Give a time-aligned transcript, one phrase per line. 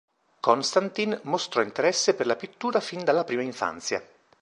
[0.41, 4.03] Konstantin mostrò interesse per la pittura fin dalla prima infanzia.